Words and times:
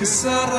그 0.00 0.06
사랑 0.06 0.56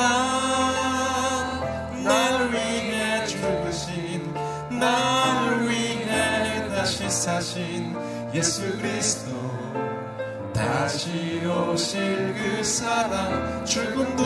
날 2.04 2.52
위해 2.52 3.26
죽으신 3.26 4.32
날 4.70 5.66
위해 5.66 6.68
다시 6.68 7.10
사신 7.10 7.92
예수 8.32 8.78
그리스도. 8.78 9.32
다시 10.54 11.42
오실 11.44 12.34
그 12.34 12.62
사랑 12.62 13.64
죽음도 13.64 14.22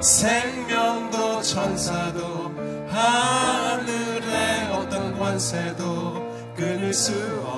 생명도 0.00 1.42
천사도 1.42 2.50
하늘의 2.88 4.72
어떤 4.72 5.18
권세도 5.18 6.54
끊을 6.56 6.94
수 6.94 7.12
없는 7.44 7.57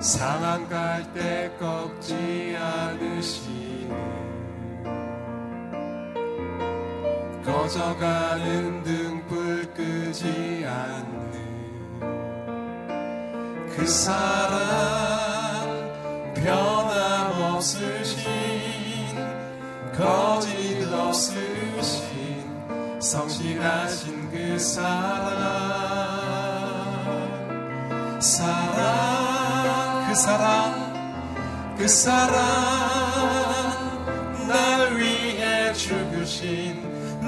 상한 0.00 0.68
갈때 0.68 1.50
꺾지 1.58 2.54
않으시는 2.58 3.96
꺼져가는 7.44 8.82
등불 8.82 9.72
끄지 9.72 10.64
않는 10.66 11.16
그 13.74 13.86
사랑 13.86 14.56
변함없으신 16.34 17.86
거짓 19.96 20.92
없으신 20.92 22.44
성실하신 23.00 24.30
그 24.30 24.58
사랑 24.58 25.56
사랑 28.20 29.06
그 29.10 29.15
사랑 30.16 31.76
그 31.76 31.86
사랑 31.86 32.32
날 34.48 34.96
위해 34.96 35.70
죽으신 35.74 36.82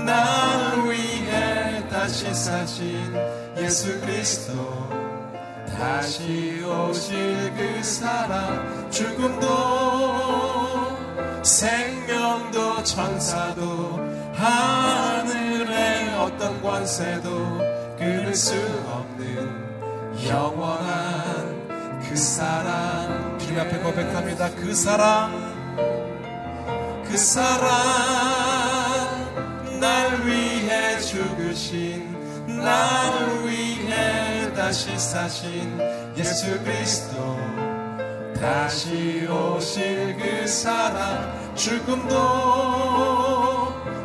날 0.06 0.88
위해 0.88 1.86
다시 1.90 2.32
사신 2.32 3.14
예수 3.58 4.00
그리스도. 4.00 4.88
다시 5.76 6.62
오실 6.64 7.52
그 7.54 7.82
사랑 7.84 8.90
죽음도 8.90 9.46
생명도 11.44 12.82
천사도 12.84 14.00
하늘의 14.32 16.14
어떤 16.16 16.62
권세도 16.62 17.58
끊을 17.98 18.34
수 18.34 18.54
없는 18.90 19.68
영원한 20.26 21.47
그 22.08 22.16
사랑 22.16 23.38
주님 23.38 23.60
앞에 23.60 23.78
고백합니다. 23.78 24.50
그 24.54 24.74
사랑, 24.74 25.30
그 27.04 27.18
사랑 27.18 27.68
날 29.78 30.26
위해 30.26 30.98
죽으신 31.00 32.16
날 32.62 33.44
위해 33.44 34.52
다시 34.54 34.98
사신 34.98 35.78
예수 36.16 36.58
그리스도 36.64 37.36
다시 38.40 39.26
오실 39.28 40.16
그 40.16 40.46
사랑 40.46 41.54
죽음도 41.54 42.16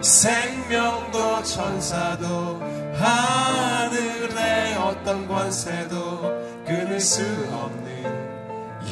생명도 0.01 1.41
천사도 1.43 2.61
하늘의 2.95 4.75
어떤 4.75 5.25
권세도 5.25 6.65
끊을 6.65 6.99
수 6.99 7.21
없는 7.51 7.82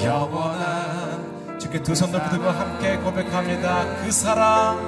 영원한 0.03 1.59
주께 1.59 1.81
두 1.81 1.93
손 1.93 2.11
높이 2.11 2.29
들고 2.29 2.49
함께 2.49 2.97
고백합니다. 2.97 3.85
그 4.03 4.11
사랑, 4.11 4.79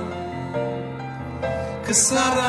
그 1.85 1.93
사랑 1.93 2.41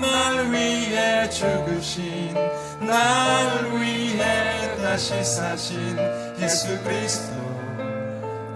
날 0.00 0.52
위해 0.52 1.28
죽으신 1.30 2.34
날 2.80 3.72
위해 3.80 4.76
다시 4.82 5.24
사신 5.24 5.96
예수 6.38 6.78
그리스도 6.82 7.36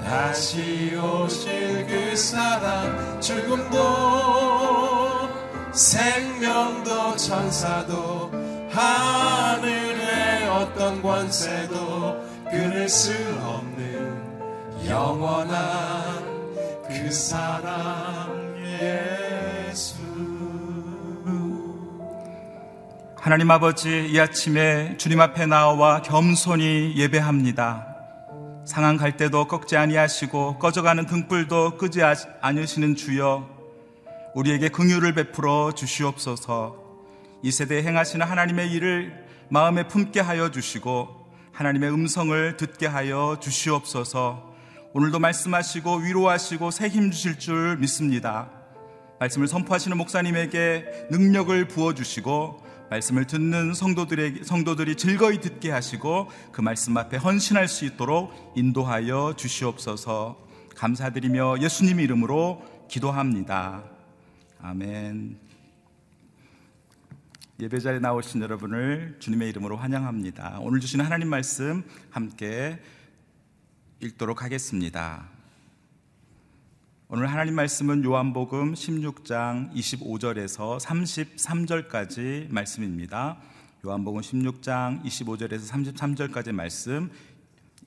다시 0.05 0.95
오실 0.97 1.87
그 1.87 2.15
사랑 2.17 3.21
죽음도 3.21 3.79
생명도 5.73 7.17
천사도 7.17 8.31
하늘의 8.71 9.82
어떤 10.53 11.01
권세도 11.01 12.45
끊을 12.51 12.89
수 12.89 13.13
없는 13.41 14.87
영원한 14.87 16.23
그 16.87 17.11
사랑 17.11 18.55
예수 18.59 20.03
하나님 23.17 23.51
아버지 23.51 24.09
이 24.09 24.19
아침에 24.19 24.97
주님 24.99 25.21
앞에 25.21 25.47
나와 25.47 26.03
겸손히 26.03 26.95
예배합니다. 26.97 27.87
상한 28.67 28.97
갈 28.97 29.17
때도 29.17 29.47
꺾지 29.47 29.77
아니하시고 29.77 30.59
꺼져가는 30.59 31.07
등불도 31.07 31.79
끄지 31.79 32.01
않으시는 32.41 32.97
주여 32.97 33.49
우리에게 34.35 34.69
긍휼을 34.71 35.15
베풀어 35.15 35.73
주시옵소서. 35.73 36.77
이 37.43 37.51
세대에 37.51 37.83
행하시는 37.85 38.27
하나님의 38.27 38.71
일을 38.73 39.22
마음에 39.53 39.87
품게 39.87 40.19
하여 40.19 40.51
주시고 40.51 41.27
하나님의 41.53 41.93
음성을 41.93 42.57
듣게 42.57 42.87
하여 42.87 43.37
주시옵소서. 43.39 44.51
오늘도 44.95 45.19
말씀하시고 45.19 45.97
위로하시고 45.97 46.71
새 46.71 46.89
힘 46.89 47.11
주실 47.11 47.39
줄 47.39 47.77
믿습니다. 47.77 48.49
말씀을 49.21 49.49
선포하시는 49.49 49.95
목사님에게 49.99 51.09
능력을 51.11 51.69
부어 51.69 51.93
주시고 51.93 52.63
말씀을 52.89 53.27
듣는 53.27 53.75
성도들에게 53.75 54.43
성도들이 54.43 54.97
즐거이 54.97 55.43
듣게 55.43 55.71
하시고 55.71 56.31
그 56.51 56.63
말씀 56.63 56.97
앞에 56.97 57.19
헌신할 57.19 57.69
수 57.69 57.85
있도록 57.85 58.33
인도하여 58.57 59.35
주시옵소서. 59.37 60.39
감사드리며 60.77 61.61
예수님 61.61 62.01
이름으로 62.01 62.63
기도합니다. 62.89 63.83
아멘. 64.63 65.52
예배자에 67.61 67.99
나오신 67.99 68.41
여러분을 68.41 69.17
주님의 69.21 69.51
이름으로 69.51 69.77
환영합니다. 69.77 70.59
오늘 70.63 70.81
주신 70.81 71.01
하나님 71.01 71.29
말씀 71.29 71.85
함께 72.11 72.81
읽도록 74.01 74.43
하겠습니다. 74.43 75.29
오늘 77.09 77.31
하나님 77.31 77.55
말씀은 77.55 78.05
요한복음 78.05 78.73
16장 78.73 79.71
25절에서 79.75 80.81
33절까지 80.81 82.51
말씀입니다. 82.51 83.37
요한복음 83.85 84.23
16장 84.23 85.05
25절에서 85.05 85.71
33절까지 85.71 86.53
말씀 86.53 87.11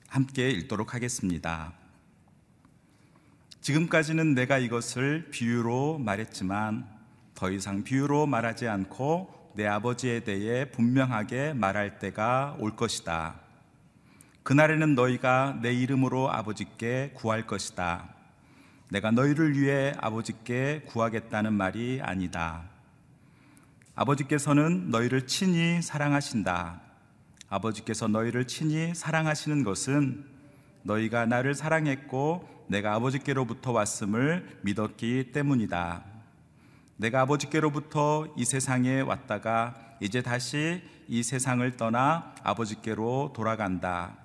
함께 0.06 0.48
읽도록 0.50 0.94
하겠습니다. 0.94 1.72
지금까지는 3.60 4.34
내가 4.34 4.58
이것을 4.58 5.28
비유로 5.32 5.98
말했지만 5.98 6.86
더 7.34 7.50
이상 7.50 7.82
비유로 7.82 8.26
말하지 8.26 8.68
않고 8.68 9.35
내 9.56 9.66
아버지에 9.66 10.20
대해 10.20 10.70
분명하게 10.70 11.54
말할 11.54 11.98
때가 11.98 12.56
올 12.60 12.76
것이다. 12.76 13.36
그날에는 14.42 14.94
너희가 14.94 15.60
내 15.62 15.72
이름으로 15.72 16.30
아버지께 16.30 17.12
구할 17.14 17.46
것이다. 17.46 18.06
내가 18.90 19.10
너희를 19.10 19.58
위해 19.58 19.94
아버지께 19.98 20.82
구하겠다는 20.86 21.54
말이 21.54 22.00
아니다. 22.02 22.64
아버지께서는 23.94 24.90
너희를 24.90 25.26
친히 25.26 25.80
사랑하신다. 25.80 26.82
아버지께서 27.48 28.08
너희를 28.08 28.46
친히 28.46 28.94
사랑하시는 28.94 29.64
것은 29.64 30.26
너희가 30.82 31.24
나를 31.24 31.54
사랑했고 31.54 32.66
내가 32.68 32.92
아버지께로부터 32.92 33.72
왔음을 33.72 34.58
믿었기 34.60 35.32
때문이다. 35.32 36.15
내가 36.96 37.22
아버지께로부터 37.22 38.26
이 38.36 38.44
세상에 38.44 39.00
왔다가 39.00 39.74
이제 40.00 40.22
다시 40.22 40.82
이 41.08 41.22
세상을 41.22 41.76
떠나 41.76 42.34
아버지께로 42.42 43.32
돌아간다. 43.34 44.16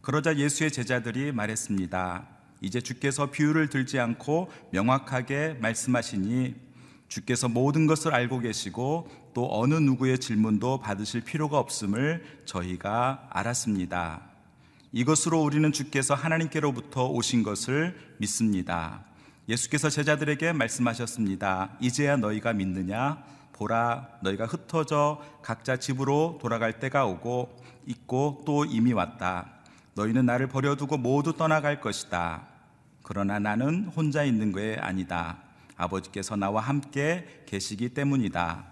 그러자 0.00 0.36
예수의 0.36 0.72
제자들이 0.72 1.32
말했습니다. 1.32 2.26
이제 2.60 2.80
주께서 2.80 3.30
비유를 3.30 3.68
들지 3.68 3.98
않고 3.98 4.50
명확하게 4.70 5.58
말씀하시니 5.60 6.54
주께서 7.08 7.48
모든 7.48 7.86
것을 7.86 8.12
알고 8.14 8.40
계시고 8.40 9.08
또 9.34 9.48
어느 9.60 9.74
누구의 9.74 10.18
질문도 10.18 10.80
받으실 10.80 11.20
필요가 11.20 11.58
없음을 11.58 12.24
저희가 12.44 13.28
알았습니다. 13.30 14.22
이것으로 14.92 15.42
우리는 15.42 15.70
주께서 15.72 16.14
하나님께로부터 16.14 17.06
오신 17.08 17.42
것을 17.42 17.96
믿습니다. 18.18 19.04
예수께서 19.48 19.88
제자들에게 19.88 20.52
말씀하셨습니다. 20.52 21.76
이제야 21.80 22.16
너희가 22.16 22.52
믿느냐? 22.52 23.22
보라, 23.52 24.08
너희가 24.22 24.44
흩어져 24.44 25.22
각자 25.42 25.76
집으로 25.76 26.38
돌아갈 26.42 26.78
때가 26.78 27.06
오고 27.06 27.56
있고 27.86 28.42
또 28.44 28.64
이미 28.64 28.92
왔다. 28.92 29.50
너희는 29.94 30.26
나를 30.26 30.48
버려두고 30.48 30.98
모두 30.98 31.32
떠나갈 31.32 31.80
것이다. 31.80 32.48
그러나 33.02 33.38
나는 33.38 33.84
혼자 33.96 34.24
있는 34.24 34.52
게 34.52 34.76
아니다. 34.80 35.38
아버지께서 35.76 36.36
나와 36.36 36.60
함께 36.60 37.44
계시기 37.46 37.90
때문이다. 37.90 38.64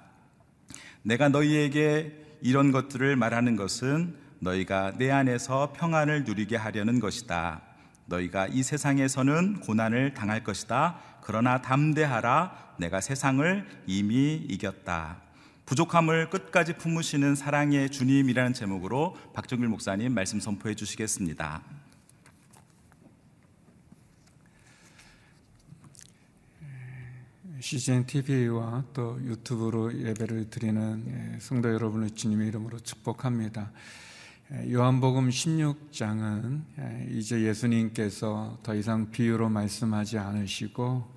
내가 1.02 1.28
너희에게 1.28 2.38
이런 2.42 2.72
것들을 2.72 3.14
말하는 3.16 3.56
것은 3.56 4.16
너희가 4.40 4.94
내 4.98 5.10
안에서 5.10 5.72
평안을 5.74 6.24
누리게 6.24 6.56
하려는 6.56 6.98
것이다. 6.98 7.62
너희가 8.06 8.48
이 8.48 8.62
세상에서는 8.62 9.60
고난을 9.60 10.14
당할 10.14 10.44
것이다. 10.44 10.98
그러나 11.22 11.62
담대하라. 11.62 12.74
내가 12.78 13.00
세상을 13.00 13.66
이미 13.86 14.34
이겼다. 14.34 15.22
부족함을 15.66 16.28
끝까지 16.28 16.74
품으시는 16.74 17.34
사랑의 17.34 17.90
주님이라는 17.90 18.52
제목으로 18.52 19.16
박정길 19.32 19.68
목사님 19.68 20.12
말씀 20.12 20.38
선포해 20.38 20.74
주시겠습니다. 20.74 21.62
CGN 27.60 28.04
TV와 28.04 28.84
또 28.92 29.18
유튜브로 29.24 29.98
예배를 29.98 30.50
드리는 30.50 31.38
성도 31.40 31.72
여러분을 31.72 32.10
주님의 32.10 32.48
이름으로 32.48 32.78
축복합니다. 32.80 33.72
요한복음 34.62 35.30
16장은 35.30 36.62
이제 37.10 37.42
예수님께서 37.42 38.58
더 38.62 38.74
이상 38.74 39.10
비유로 39.10 39.48
말씀하지 39.48 40.18
않으시고 40.18 41.12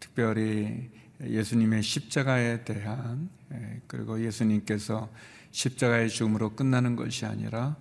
특별히 0.00 0.90
예수님의 1.22 1.82
십자가에 1.82 2.64
대한 2.64 3.28
그리고 3.86 4.20
예수님께서 4.20 5.08
십자가의 5.52 6.08
죽음으로 6.10 6.56
끝나는 6.56 6.96
것이 6.96 7.24
아니라 7.24 7.76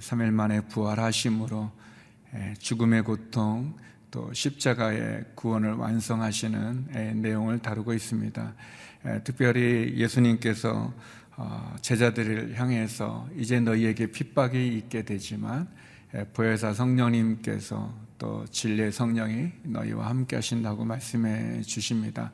3일 0.00 0.32
만에 0.32 0.62
부활하심으로 0.62 1.70
죽음의 2.58 3.04
고통 3.04 3.76
또 4.10 4.32
십자가의 4.32 5.26
구원을 5.36 5.74
완성하시는 5.74 7.20
내용을 7.22 7.60
다루고 7.60 7.92
있습니다. 7.92 8.54
특별히 9.22 9.94
예수님께서 9.96 10.92
어, 10.92 11.27
제자들을 11.80 12.58
향해서 12.58 13.28
이제 13.36 13.60
너희에게 13.60 14.10
핍박이 14.10 14.76
있게 14.76 15.04
되지만 15.04 15.68
보혜사 16.32 16.72
성령님께서 16.72 18.08
또 18.18 18.44
진리의 18.50 18.90
성령이 18.90 19.52
너희와 19.62 20.08
함께 20.08 20.36
하신다고 20.36 20.84
말씀해 20.84 21.62
주십니다. 21.62 22.32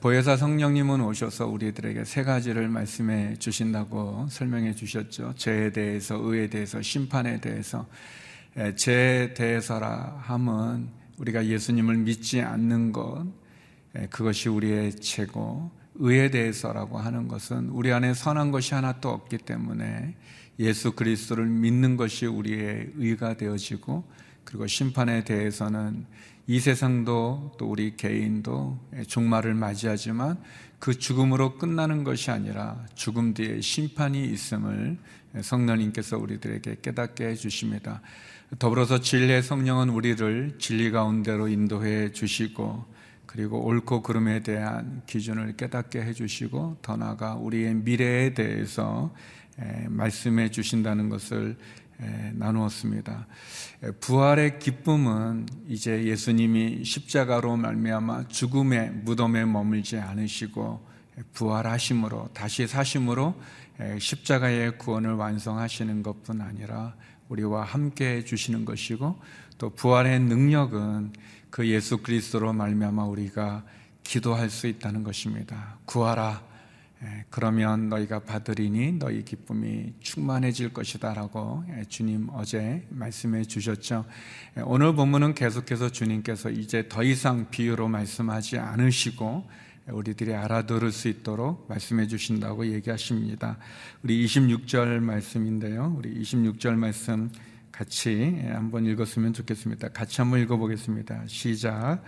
보혜사 0.00 0.36
성령님은 0.36 1.00
오셔서 1.00 1.46
우리들에게 1.48 2.04
세 2.04 2.22
가지를 2.22 2.68
말씀해 2.68 3.36
주신다고 3.36 4.26
설명해 4.28 4.74
주셨죠. 4.74 5.34
죄에 5.36 5.72
대해서, 5.72 6.16
의에 6.16 6.48
대해서, 6.48 6.82
심판에 6.82 7.40
대해서. 7.40 7.86
죄에 8.76 9.34
대해서라 9.34 10.18
함은 10.20 10.88
우리가 11.16 11.46
예수님을 11.46 11.96
믿지 11.96 12.42
않는 12.42 12.92
것, 12.92 13.26
그것이 14.10 14.48
우리의 14.48 14.96
죄고, 14.96 15.70
의에 16.00 16.30
대해서라고 16.30 16.98
하는 16.98 17.28
것은 17.28 17.68
우리 17.68 17.92
안에 17.92 18.14
선한 18.14 18.50
것이 18.50 18.74
하나도 18.74 19.10
없기 19.10 19.38
때문에 19.38 20.14
예수 20.58 20.92
그리스도를 20.92 21.46
믿는 21.46 21.96
것이 21.96 22.26
우리의 22.26 22.92
의가 22.96 23.34
되어지고 23.36 24.04
그리고 24.44 24.66
심판에 24.66 25.24
대해서는 25.24 26.06
이 26.46 26.58
세상도 26.58 27.52
또 27.58 27.66
우리 27.70 27.96
개인도 27.96 28.78
종말을 29.06 29.54
맞이하지만 29.54 30.38
그 30.78 30.98
죽음으로 30.98 31.58
끝나는 31.58 32.02
것이 32.02 32.30
아니라 32.30 32.84
죽음 32.94 33.34
뒤에 33.34 33.60
심판이 33.60 34.24
있음을 34.24 34.96
성령님께서 35.40 36.16
우리들에게 36.18 36.78
깨닫게 36.82 37.26
해주십니다. 37.28 38.00
더불어서 38.58 39.00
진리의 39.00 39.42
성령은 39.42 39.90
우리를 39.90 40.56
진리 40.58 40.90
가운데로 40.90 41.48
인도해 41.48 42.10
주시고 42.10 42.84
그리고 43.30 43.64
옳고 43.64 44.02
그름에 44.02 44.40
대한 44.40 45.02
기준을 45.06 45.56
깨닫게 45.56 46.02
해주시고 46.02 46.78
더 46.82 46.96
나아가 46.96 47.36
우리의 47.36 47.74
미래에 47.76 48.34
대해서 48.34 49.14
말씀해 49.88 50.50
주신다는 50.50 51.08
것을 51.08 51.56
나누었습니다. 52.32 53.28
부활의 54.00 54.58
기쁨은 54.58 55.46
이제 55.68 56.06
예수님이 56.06 56.84
십자가로 56.84 57.56
말미암아 57.56 58.26
죽음의 58.26 58.90
무덤에 59.04 59.44
머물지 59.44 59.96
않으시고 59.96 60.88
부활하심으로 61.32 62.30
다시 62.34 62.66
사심으로 62.66 63.40
십자가의 64.00 64.76
구원을 64.76 65.12
완성하시는 65.12 66.02
것뿐 66.02 66.40
아니라 66.40 66.96
우리와 67.28 67.62
함께 67.62 68.16
해 68.16 68.24
주시는 68.24 68.64
것이고 68.64 69.20
또 69.58 69.70
부활의 69.70 70.18
능력은 70.18 71.12
그 71.50 71.66
예수 71.68 71.98
그리스도로 71.98 72.52
말미암아 72.52 73.04
우리가 73.04 73.64
기도할 74.02 74.50
수 74.50 74.66
있다는 74.66 75.02
것입니다. 75.02 75.78
구하라. 75.84 76.50
예, 77.02 77.24
그러면 77.30 77.88
너희가 77.88 78.20
받으리니 78.20 78.92
너희 78.98 79.24
기쁨이 79.24 79.94
충만해질 80.00 80.74
것이다라고 80.74 81.64
예, 81.70 81.84
주님 81.84 82.28
어제 82.32 82.86
말씀해 82.90 83.44
주셨죠. 83.44 84.04
예, 84.58 84.60
오늘 84.60 84.94
본문은 84.94 85.34
계속해서 85.34 85.90
주님께서 85.90 86.50
이제 86.50 86.88
더 86.88 87.02
이상 87.02 87.48
비유로 87.50 87.88
말씀하지 87.88 88.58
않으시고 88.58 89.48
우리들이 89.88 90.34
알아들을 90.34 90.92
수 90.92 91.08
있도록 91.08 91.66
말씀해 91.68 92.06
주신다고 92.06 92.66
얘기하십니다. 92.66 93.56
우리 94.02 94.24
26절 94.24 95.00
말씀인데요. 95.00 95.94
우리 95.96 96.20
26절 96.20 96.74
말씀 96.74 97.30
같이 97.80 98.38
한번 98.52 98.84
읽었으면 98.84 99.32
좋겠습니다. 99.32 99.88
같이 99.88 100.20
한번 100.20 100.40
읽어보겠습니다. 100.40 101.22
시작. 101.26 102.02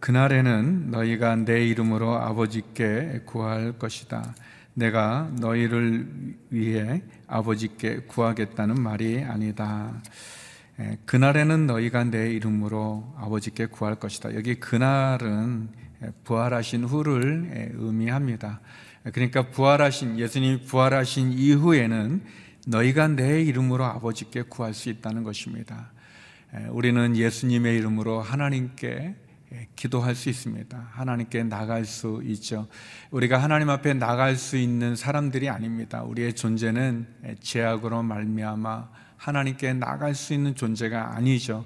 그날에는 0.00 0.90
너희가 0.90 1.36
내 1.36 1.64
이름으로 1.64 2.16
아버지께 2.16 3.20
구할 3.24 3.78
것이다. 3.78 4.34
내가 4.74 5.30
너희를 5.38 6.08
위해 6.50 7.04
아버지께 7.28 8.00
구하겠다는 8.08 8.82
말이 8.82 9.22
아니다. 9.22 10.02
그날에는 11.04 11.68
너희가 11.68 12.02
내 12.02 12.32
이름으로 12.32 13.14
아버지께 13.16 13.66
구할 13.66 13.94
것이다. 13.94 14.34
여기 14.34 14.56
그날은 14.56 15.68
부활하신 16.24 16.82
후를 16.82 17.74
의미합니다. 17.76 18.60
그러니까 19.12 19.50
부활하신 19.50 20.18
예수님이 20.18 20.64
부활하신 20.64 21.30
이후에는 21.30 22.22
너희가 22.66 23.08
내 23.08 23.42
이름으로 23.42 23.84
아버지께 23.84 24.42
구할 24.42 24.74
수 24.74 24.88
있다는 24.88 25.22
것입니다. 25.22 25.90
우리는 26.70 27.16
예수님의 27.16 27.76
이름으로 27.78 28.20
하나님께 28.20 29.14
기도할 29.74 30.14
수 30.14 30.28
있습니다. 30.28 30.88
하나님께 30.92 31.44
나갈 31.44 31.84
수 31.84 32.22
있죠. 32.24 32.68
우리가 33.10 33.38
하나님 33.38 33.70
앞에 33.70 33.94
나갈 33.94 34.36
수 34.36 34.56
있는 34.56 34.94
사람들이 34.94 35.48
아닙니다. 35.48 36.02
우리의 36.02 36.34
존재는 36.34 37.06
죄악으로 37.40 38.02
말미암아 38.02 38.88
하나님께 39.16 39.74
나갈 39.74 40.14
수 40.14 40.34
있는 40.34 40.54
존재가 40.54 41.16
아니죠. 41.16 41.64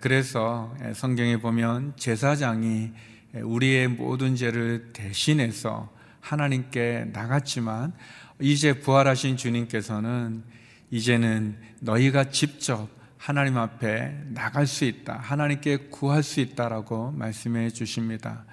그래서 0.00 0.74
성경에 0.94 1.38
보면 1.38 1.94
제사장이 1.96 2.92
우리의 3.34 3.88
모든 3.88 4.34
죄를 4.36 4.92
대신해서 4.92 5.92
하나님께 6.20 7.10
나갔지만 7.12 7.92
이제 8.40 8.72
부활하신 8.72 9.36
주님께서는 9.36 10.42
이제는 10.90 11.56
너희가 11.80 12.30
직접 12.30 12.88
하나님 13.16 13.58
앞에 13.58 14.14
나갈 14.28 14.66
수 14.66 14.84
있다. 14.84 15.18
하나님께 15.18 15.88
구할 15.90 16.22
수 16.22 16.40
있다라고 16.40 17.12
말씀해 17.12 17.70
주십니다. 17.70 18.44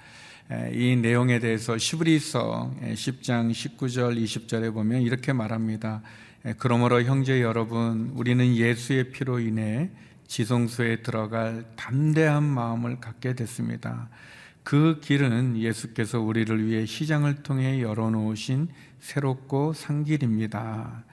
이 0.72 0.96
내용에 0.96 1.38
대해서 1.38 1.78
시브리서 1.78 2.74
10장 2.82 3.50
19절 3.50 4.22
20절에 4.22 4.72
보면 4.72 5.02
이렇게 5.02 5.32
말합니다. 5.32 6.02
그러므로 6.58 7.02
형제 7.02 7.42
여러분 7.42 8.12
우리는 8.14 8.54
예수의 8.54 9.10
피로 9.10 9.40
인해 9.40 9.90
지성소에 10.26 11.02
들어갈 11.02 11.64
담대한 11.76 12.44
마음을 12.44 13.00
갖게 13.00 13.34
됐습니다. 13.34 14.08
그 14.62 15.00
길은 15.02 15.58
예수께서 15.58 16.20
우리를 16.20 16.66
위해 16.66 16.84
시장을 16.84 17.42
통해 17.42 17.80
열어놓으신 17.80 18.68
새롭고 19.00 19.72
산 19.72 20.04
길입니다. 20.04 21.04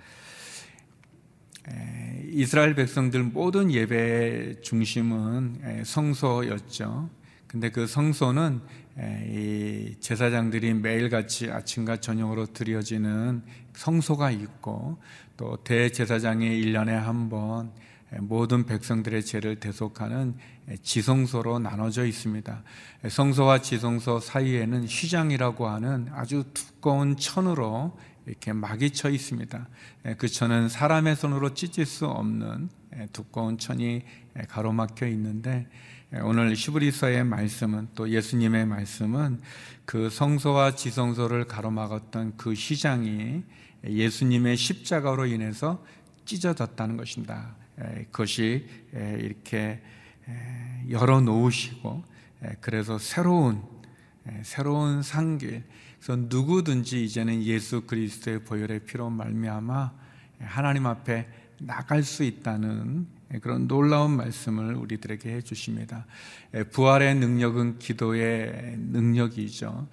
이스라엘 2.31 2.75
백성들 2.75 3.23
모든 3.23 3.71
예배 3.71 4.61
중심은 4.61 5.83
성소였죠. 5.83 7.09
근데 7.47 7.69
그 7.71 7.87
성소는 7.87 8.61
제사장들이 9.99 10.73
매일같이 10.75 11.49
아침과 11.49 11.97
저녁으로 12.01 12.47
드려지는 12.47 13.43
성소가 13.73 14.31
있고 14.31 15.01
또 15.37 15.57
대제사장이 15.63 16.61
1년에 16.61 16.89
한 16.89 17.29
번 17.29 17.71
모든 18.19 18.65
백성들의 18.65 19.25
죄를 19.25 19.59
대속하는 19.59 20.35
지성소로 20.81 21.59
나눠져 21.59 22.05
있습니다. 22.05 22.63
성소와 23.09 23.61
지성소 23.61 24.19
사이에는 24.19 24.85
휘장이라고 24.85 25.67
하는 25.67 26.07
아주 26.11 26.43
두꺼운 26.53 27.17
천으로 27.17 27.97
이렇게 28.25 28.53
막이 28.53 28.91
쳐 28.91 29.09
있습니다. 29.09 29.67
그 30.17 30.27
천은 30.27 30.69
사람의 30.69 31.15
손으로 31.15 31.53
찢을 31.53 31.85
수 31.85 32.07
없는 32.07 32.69
두꺼운 33.11 33.57
천이 33.57 34.03
가로막혀 34.47 35.07
있는데 35.07 35.67
오늘 36.21 36.55
시브리서의 36.55 37.23
말씀은 37.25 37.89
또 37.95 38.09
예수님의 38.09 38.65
말씀은 38.67 39.41
그 39.85 40.09
성소와 40.09 40.75
지성소를 40.75 41.45
가로막았던 41.45 42.37
그 42.37 42.53
휘장이 42.53 43.43
예수님의 43.85 44.57
십자가로 44.57 45.25
인해서 45.25 45.83
찢어졌다는 46.25 46.97
것입니다. 46.97 47.55
그것이 48.11 48.65
이렇게 48.93 49.81
열어 50.89 51.21
놓으시고 51.21 52.03
그래서 52.61 52.97
새로운 52.97 53.61
새로운 54.43 55.01
상길 55.03 55.63
그래서 55.99 56.21
누구든지 56.29 57.03
이제는 57.03 57.43
예수 57.43 57.81
그리스도의 57.81 58.43
보혈의 58.43 58.85
피로 58.85 59.09
말미암아 59.09 59.91
하나님 60.39 60.85
앞에 60.85 61.27
나갈 61.59 62.03
수 62.03 62.23
있다는 62.23 63.07
그런 63.41 63.67
놀라운 63.67 64.11
말씀을 64.11 64.75
우리들에게 64.75 65.29
해 65.29 65.41
주십니다. 65.41 66.05
부활의 66.71 67.15
능력은 67.15 67.79
기도의 67.79 68.77
능력이죠. 68.77 69.87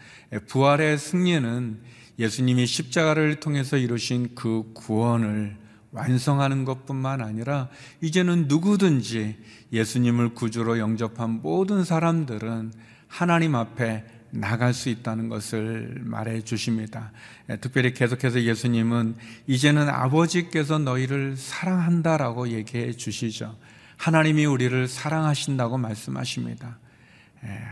부활의 0.49 0.99
승리는 0.99 1.81
예수님이 2.19 2.67
십자가를 2.67 3.41
통해서 3.41 3.77
이루신 3.77 4.35
그 4.35 4.71
구원을 4.75 5.57
완성하는 5.93 6.65
것뿐만 6.65 7.21
아니라 7.21 7.69
이제는 8.01 8.49
누구든지 8.49 9.37
예수님을 9.73 10.35
구주로 10.35 10.79
영접한 10.79 11.43
모든 11.43 11.85
사람들은 11.85 12.73
하나님 13.07 13.55
앞에 13.55 14.05
나갈 14.31 14.73
수 14.73 14.89
있다는 14.89 15.29
것을 15.29 16.01
말해 16.01 16.41
주십니다. 16.41 17.13
예, 17.51 17.57
특별히 17.59 17.93
계속해서 17.93 18.43
예수님은 18.43 19.17
이제는 19.47 19.91
아버지께서 19.91 20.79
너희를 20.79 21.37
사랑한다라고 21.37 22.49
얘기해 22.49 22.93
주시죠. 22.93 23.55
하나님이 23.99 24.47
우리를 24.47 24.89
사랑하신다고 24.89 25.77
말씀하십니다. 25.77 26.79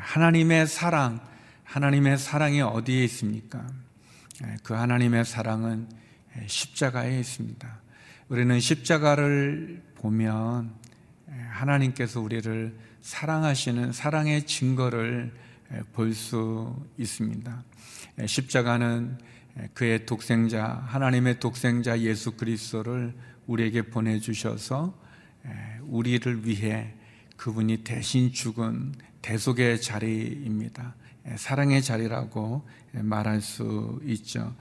하나님의 0.03 0.67
사랑, 0.67 1.21
하나님의 1.65 2.19
사랑이 2.19 2.61
어디에 2.61 3.05
있습니까? 3.05 3.67
그 4.63 4.75
하나님의 4.75 5.25
사랑은 5.25 5.89
십자가에 6.47 7.19
있습니다. 7.19 7.81
우리는 8.31 8.61
십자가를 8.61 9.83
보면 9.97 10.73
하나님께서 11.51 12.21
우리를 12.21 12.79
사랑하시는 13.01 13.91
사랑의 13.91 14.47
증거를 14.47 15.33
볼 15.93 16.15
수 16.15 16.81
있습니다. 16.97 17.65
십자가는 18.27 19.19
그의 19.75 20.07
독생자, 20.07 20.65
하나님의 20.87 21.41
독생자 21.41 21.99
예수 21.99 22.31
그리스도를 22.37 23.15
우리에게 23.49 23.83
보내주셔서 23.83 24.97
우리를 25.89 26.47
위해 26.47 26.95
그분이 27.37 27.79
대신 27.79 28.33
죽은 28.33 28.95
대속의 29.23 29.81
자리입니다. 29.81 30.95
사랑의 31.37 31.83
자리라고 31.83 32.67
말할 32.93 33.41
수 33.41 34.01
있죠. 34.05 34.55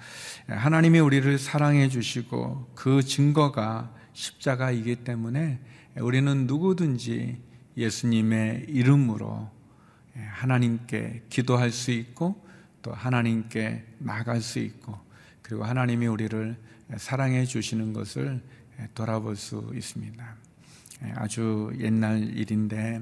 하나님이 0.48 1.00
우리를 1.00 1.38
사랑해 1.40 1.90
주시고 1.90 2.72
그 2.76 3.02
증거가 3.02 3.94
십자가이기 4.14 4.98
때문에 4.98 5.60
우리는 5.98 6.48
누구든지 6.48 7.42
예수님의 7.78 8.66
이름으로 8.68 9.50
하나님께 10.14 11.24
기도할 11.30 11.72
수 11.72 11.92
있고 11.92 12.46
또 12.82 12.94
하나님께 12.94 13.86
나갈 14.00 14.42
수 14.42 14.60
있고 14.60 14.98
그리고 15.42 15.64
하나님이 15.64 16.08
우리를 16.08 16.58
사랑해 16.98 17.46
주시는 17.46 17.94
것을 17.94 18.42
돌아볼 18.94 19.36
수 19.36 19.72
있습니다. 19.74 20.36
아주 21.16 21.72
옛날 21.80 22.22
일인데 22.38 23.02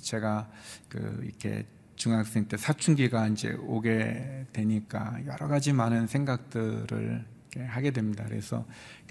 제가 0.00 0.50
그 0.88 1.20
이렇게 1.22 1.66
중학생 1.96 2.46
때 2.46 2.56
사춘기가 2.56 3.28
이제 3.28 3.56
오게 3.60 4.46
되니까 4.52 5.18
여러 5.26 5.48
가지 5.48 5.72
많은 5.72 6.06
생각들을 6.06 7.24
하게 7.68 7.90
됩니다. 7.90 8.24
그래서 8.28 8.66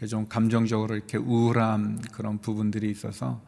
좀 0.07 0.27
감정적으로 0.27 0.95
이렇게 0.95 1.17
우울한 1.17 2.01
그런 2.11 2.39
부분들이 2.39 2.89
있어서 2.91 3.41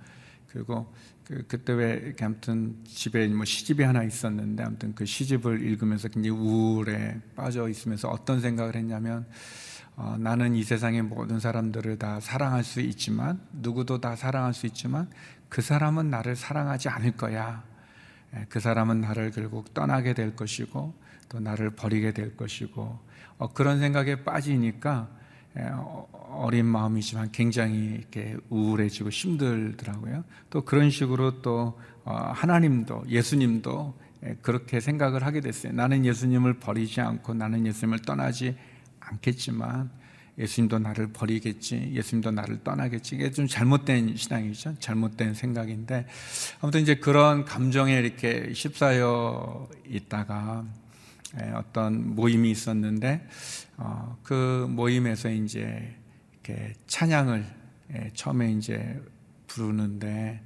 그리고 0.48 0.92
그, 1.24 1.46
그때 1.48 1.74
왜 1.74 1.94
이렇게 2.04 2.26
아무튼 2.26 2.78
집에 2.86 3.28
뭐 3.28 3.46
시집이 3.46 3.84
하나 3.84 4.04
있었는데 4.04 4.64
아무튼 4.64 4.96
그 4.96 5.06
시집을 5.06 5.62
읽으면서 5.62 6.08
굉장히 6.08 6.38
우울에 6.38 7.20
빠져 7.36 7.68
있으면서 7.68 8.08
어떤 8.10 8.40
생각을 8.40 8.76
했냐면 8.76 9.28
어, 9.98 10.16
나는 10.20 10.56
이 10.56 10.64
세상의 10.64 11.02
모든 11.02 11.40
사람들을 11.40 11.98
다 11.98 12.20
사랑할 12.20 12.64
수 12.64 12.82
있지만 12.82 13.42
누구도 13.52 14.00
다 14.00 14.16
사랑할 14.16 14.54
수 14.54 14.68
있지만 14.68 15.10
그 15.50 15.62
사람은 15.62 16.10
나를 16.10 16.36
사랑하지 16.36 16.90
않을 16.90 17.18
거야. 17.18 17.64
예, 18.36 18.46
그 18.50 18.60
사람은 18.60 19.02
나를 19.02 19.32
결국 19.32 19.74
떠나게 19.74 20.14
될 20.14 20.36
것이고 20.36 20.94
또 21.30 21.40
나를 21.40 21.72
버리게 21.72 22.14
될 22.14 22.36
것이고 22.36 23.00
어, 23.38 23.54
그런 23.54 23.80
생각에 23.80 24.24
빠지니까 24.24 25.10
예, 25.58 25.64
어, 25.74 26.08
어린 26.30 26.66
마음이지만 26.66 27.32
굉장히 27.32 27.96
이렇게 28.00 28.38
우울해지고 28.50 29.10
힘들더라고요. 29.10 30.24
또 30.50 30.64
그런 30.64 30.90
식으로 30.90 31.42
또 31.42 31.80
어, 32.04 32.14
하나님도 32.14 33.06
예수님도 33.08 33.94
예, 34.26 34.38
그렇게 34.42 34.80
생각을 34.80 35.24
하게 35.26 35.42
됐어요. 35.42 35.74
나는 35.74 36.06
예수님을 36.06 36.60
버리지 36.60 37.02
않고 37.02 37.34
나는 37.34 37.66
예수님을 37.66 38.00
떠나지 38.02 38.58
않겠지만 39.00 39.90
예수님도 40.38 40.80
나를 40.80 41.08
버리겠지, 41.08 41.92
예수님도 41.94 42.32
나를 42.32 42.64
떠나겠지. 42.64 43.16
이게 43.16 43.32
좀 43.32 43.48
잘못된 43.48 44.16
신앙이죠. 44.16 44.76
잘못된 44.80 45.34
생각인데. 45.34 46.06
아무튼 46.62 46.82
이제 46.82 46.96
그런 46.96 47.44
감정에 47.44 47.96
이렇게 47.96 48.52
휩싸여 48.54 49.70
있다가 49.88 50.66
어떤 51.56 52.16
모임이 52.16 52.52
있었는데, 52.52 53.28
어, 53.78 54.18
그 54.24 54.68
모임에서 54.70 55.30
이제 55.30 55.96
이렇게 56.34 56.74
찬양을 56.88 57.46
처음에 58.14 58.52
이제 58.54 59.02
부르는데, 59.48 60.42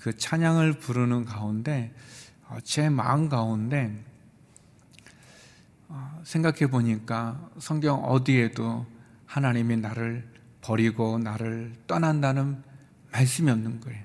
그 0.00 0.16
찬양을 0.16 0.74
부르는 0.74 1.24
가운데, 1.24 1.92
어, 2.48 2.58
제 2.64 2.88
마음 2.88 3.28
가운데, 3.28 3.92
어, 5.88 6.20
생각해 6.24 6.68
보니까 6.68 7.50
성경 7.58 8.02
어디에도 8.04 8.86
하나님이 9.32 9.78
나를 9.78 10.28
버리고 10.60 11.18
나를 11.18 11.72
떠난다는 11.86 12.62
말씀이 13.12 13.50
없는 13.50 13.80
거예요. 13.80 14.02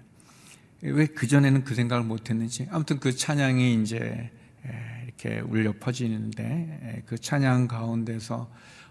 왜 0.84 1.06
그전에는 1.08 1.66
그 1.66 1.76
생각을 1.76 2.06
못 2.06 2.30
했는지. 2.30 2.66
아무튼 2.72 3.02
그 3.02 3.14
찬양이 3.14 3.82
이제 3.82 4.32
이렇게 5.04 5.42
울려 5.42 5.74
퍼지는데 5.78 7.04
그 7.08 7.18
찬양 7.18 7.68
가운데서 7.68 8.50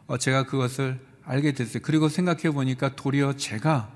어, 0.08 0.18
제가 0.18 0.44
그것을 0.44 1.00
알게 1.24 1.52
됐어요. 1.52 1.82
그리고 1.82 2.10
생각해 2.10 2.50
보니까 2.50 2.94
도리어 2.96 3.32
제가 3.36 3.90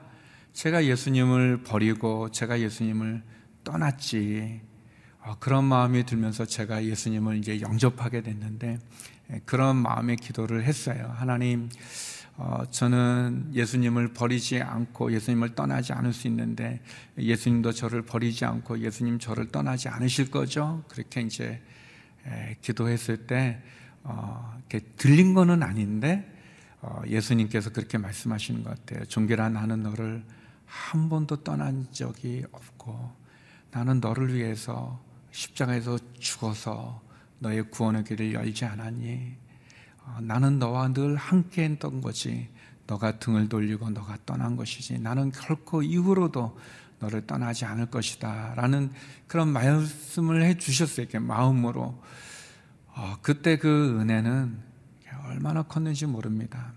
제가 0.54 0.86
예수님을 0.86 1.62
버리고 1.62 2.30
제가 2.30 2.58
예수님을 2.60 3.22
떠났지. 3.64 4.62
어, 5.20 5.36
그런 5.38 5.64
마음이 5.64 6.06
들면서 6.06 6.46
제가 6.46 6.86
예수님을 6.86 7.36
이제 7.36 7.60
영접하게 7.60 8.22
됐는데 8.22 8.78
그런 9.44 9.76
마음의 9.76 10.16
기도를 10.16 10.64
했어요. 10.64 11.14
하나님, 11.16 11.68
어, 12.42 12.64
저는 12.70 13.50
예수님을 13.52 14.14
버리지 14.14 14.62
않고 14.62 15.12
예수님을 15.12 15.54
떠나지 15.54 15.92
않을 15.92 16.14
수 16.14 16.26
있는데 16.26 16.80
예수님도 17.18 17.72
저를 17.72 18.00
버리지 18.00 18.46
않고 18.46 18.78
예수님 18.78 19.18
저를 19.18 19.48
떠나지 19.48 19.90
않으실 19.90 20.30
거죠? 20.30 20.82
그렇게 20.88 21.20
이제 21.20 21.62
에, 22.26 22.56
기도했을 22.62 23.26
때 23.26 23.60
어, 24.04 24.54
이렇게 24.56 24.86
들린 24.96 25.34
거는 25.34 25.62
아닌데 25.62 26.34
어, 26.80 27.02
예수님께서 27.06 27.72
그렇게 27.72 27.98
말씀하시는 27.98 28.64
것 28.64 28.70
같아요. 28.70 29.04
종결한 29.04 29.52
나는 29.52 29.82
너를 29.82 30.24
한 30.64 31.10
번도 31.10 31.44
떠난 31.44 31.88
적이 31.92 32.46
없고 32.52 33.14
나는 33.70 34.00
너를 34.00 34.32
위해서 34.32 34.98
십자가에서 35.30 35.98
죽어서 36.18 37.02
너의 37.38 37.70
구원의 37.70 38.04
길을 38.04 38.32
열지 38.32 38.64
않았니? 38.64 39.49
어, 40.04 40.18
나는 40.20 40.58
너와 40.58 40.92
늘 40.92 41.16
함께 41.16 41.64
했던 41.64 42.00
거지. 42.00 42.48
너가 42.86 43.18
등을 43.18 43.48
돌리고 43.48 43.90
너가 43.90 44.18
떠난 44.26 44.56
것이지. 44.56 44.98
나는 44.98 45.30
결코 45.30 45.82
이후로도 45.82 46.58
너를 46.98 47.26
떠나지 47.26 47.64
않을 47.64 47.86
것이다. 47.86 48.54
라는 48.56 48.90
그런 49.26 49.48
말씀을 49.48 50.42
해 50.42 50.58
주셨어요. 50.58 51.04
이렇게 51.04 51.18
마음으로. 51.18 52.02
어, 52.88 53.16
그때 53.22 53.56
그 53.56 53.98
은혜는 54.00 54.58
얼마나 55.26 55.62
컸는지 55.62 56.06
모릅니다. 56.06 56.72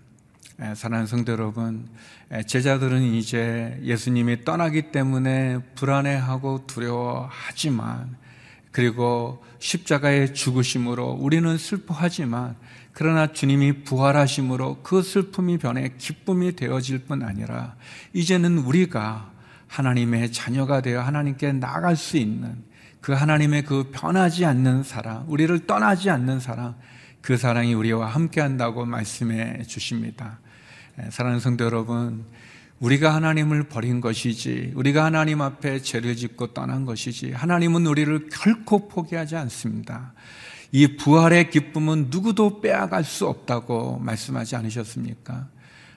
예, 0.62 0.74
사랑하는 0.74 1.08
성도 1.08 1.32
여러분, 1.32 1.88
예, 2.32 2.44
제자들은 2.44 3.02
이제 3.02 3.80
예수님이 3.82 4.44
떠나기 4.44 4.92
때문에 4.92 5.58
불안해하고 5.74 6.66
두려워하지만, 6.68 8.16
그리고 8.70 9.44
십자가의 9.58 10.32
죽으심으로 10.32 11.10
우리는 11.10 11.58
슬퍼하지만, 11.58 12.56
그러나 12.94 13.32
주님이 13.32 13.82
부활하심으로 13.82 14.82
그 14.82 15.02
슬픔이 15.02 15.58
변해 15.58 15.92
기쁨이 15.98 16.54
되어질 16.54 17.00
뿐 17.00 17.22
아니라 17.22 17.74
이제는 18.12 18.58
우리가 18.58 19.32
하나님의 19.66 20.30
자녀가 20.32 20.80
되어 20.80 21.00
하나님께 21.00 21.52
나갈 21.52 21.96
수 21.96 22.16
있는 22.16 22.62
그 23.00 23.12
하나님의 23.12 23.64
그 23.64 23.90
변하지 23.92 24.46
않는 24.46 24.84
사랑, 24.84 25.26
우리를 25.28 25.66
떠나지 25.66 26.08
않는 26.08 26.40
사랑, 26.40 26.76
그 27.20 27.36
사랑이 27.36 27.74
우리와 27.74 28.06
함께 28.06 28.40
한다고 28.40 28.86
말씀해 28.86 29.64
주십니다. 29.64 30.38
예, 30.98 31.10
사랑하는 31.10 31.40
성도 31.40 31.64
여러분, 31.64 32.24
우리가 32.78 33.14
하나님을 33.14 33.64
버린 33.64 34.00
것이지, 34.00 34.72
우리가 34.74 35.04
하나님 35.04 35.42
앞에 35.42 35.82
죄를 35.82 36.16
짓고 36.16 36.54
떠난 36.54 36.84
것이지, 36.84 37.32
하나님은 37.32 37.86
우리를 37.86 38.28
결코 38.30 38.88
포기하지 38.88 39.36
않습니다. 39.36 40.14
이 40.76 40.96
부활의 40.96 41.50
기쁨은 41.50 42.08
누구도 42.10 42.60
빼앗갈 42.60 43.04
수 43.04 43.28
없다고 43.28 44.00
말씀하지 44.00 44.56
않으셨습니까? 44.56 45.46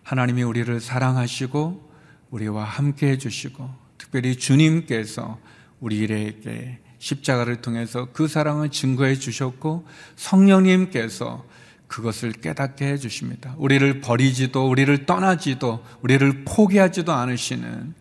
하나님이 0.03 0.43
우리를 0.43 0.79
사랑하시고 0.79 1.89
우리와 2.29 2.63
함께 2.63 3.07
해주시고 3.07 3.67
특별히 3.97 4.35
주님께서 4.35 5.39
우리에게 5.79 6.77
십자가를 6.99 7.63
통해서 7.63 8.09
그 8.13 8.27
사랑을 8.27 8.69
증거해 8.69 9.15
주셨고 9.15 9.87
성령님께서 10.15 11.43
그것을 11.87 12.33
깨닫게 12.33 12.85
해 12.85 12.97
주십니다. 12.97 13.55
우리를 13.57 13.99
버리지도 14.01 14.69
우리를 14.69 15.07
떠나지도 15.07 15.83
우리를 16.03 16.45
포기하지도 16.45 17.13
않으시는 17.13 17.95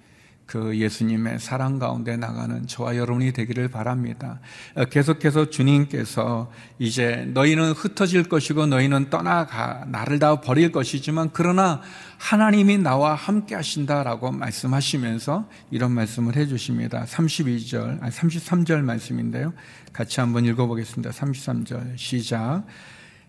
그 0.46 0.78
예수님의 0.78 1.40
사랑 1.40 1.80
가운데 1.80 2.16
나가는 2.16 2.66
저와 2.68 2.96
여러분이 2.96 3.32
되기를 3.32 3.68
바랍니다. 3.68 4.38
어, 4.76 4.84
계속해서 4.84 5.50
주님께서 5.50 6.50
이제 6.78 7.28
너희는 7.34 7.72
흩어질 7.72 8.28
것이고 8.28 8.66
너희는 8.66 9.10
떠나가 9.10 9.84
나를 9.88 10.20
다 10.20 10.40
버릴 10.40 10.70
것이지만 10.70 11.30
그러나 11.32 11.82
하나님이 12.18 12.78
나와 12.78 13.14
함께 13.14 13.56
하신다라고 13.56 14.30
말씀하시면서 14.30 15.48
이런 15.72 15.90
말씀을 15.92 16.36
해 16.36 16.46
주십니다. 16.46 17.04
32절, 17.04 18.02
아니 18.02 18.12
33절 18.12 18.82
말씀인데요. 18.82 19.52
같이 19.92 20.20
한번 20.20 20.44
읽어 20.44 20.66
보겠습니다. 20.66 21.10
33절 21.10 21.98
시작. 21.98 22.64